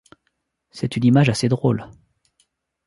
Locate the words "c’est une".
0.71-1.05